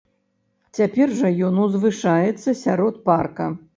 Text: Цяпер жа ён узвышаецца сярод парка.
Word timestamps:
Цяпер 0.77 1.13
жа 1.19 1.29
ён 1.49 1.59
узвышаецца 1.67 2.49
сярод 2.63 2.95
парка. 3.11 3.51